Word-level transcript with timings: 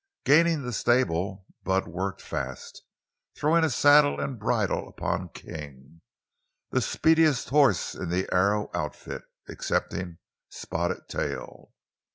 Gaining 0.25 0.63
the 0.63 0.73
stable, 0.73 1.45
Bud 1.61 1.87
worked 1.87 2.23
fast; 2.23 2.81
throwing 3.35 3.63
a 3.63 3.69
saddle 3.69 4.19
and 4.19 4.39
bridle 4.39 4.89
upon 4.89 5.29
King, 5.29 6.01
the 6.71 6.81
speediest 6.81 7.49
horse 7.49 7.93
in 7.93 8.09
the 8.09 8.27
Arrow 8.33 8.71
outfit, 8.73 9.21
excepting 9.47 10.17
Spotted 10.49 11.07
Tail. 11.07 11.71